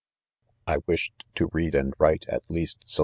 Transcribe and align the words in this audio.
I: 0.65 0.79
wished 0.87 1.13
to. 1.35 1.51
read 1.53 1.75
and 1.75 1.93
write, 1.99 2.27
at 2.27 2.49
least, 2.49 2.85
so 2.87 2.99